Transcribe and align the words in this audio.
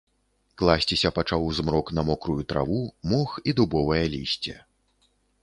Класціся 0.59 1.11
пачаў 1.17 1.45
змрок 1.57 1.91
на 1.97 2.01
мокрую 2.07 2.41
траву, 2.55 2.81
мох 3.13 3.37
і 3.49 3.55
дубовае 3.61 4.03
лісце. 4.17 4.57